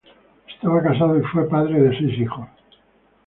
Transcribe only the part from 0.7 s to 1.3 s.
casado y